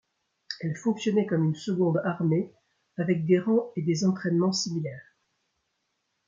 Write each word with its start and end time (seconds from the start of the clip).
Elle 0.61 0.75
fonctionnait 0.77 1.27
comme 1.27 1.43
une 1.43 1.53
seconde 1.55 2.01
armée 2.03 2.51
avec 2.97 3.23
des 3.27 3.37
rangs 3.37 3.71
et 3.75 3.83
des 3.83 4.03
entraînements 4.03 4.51
similaires. 4.51 5.15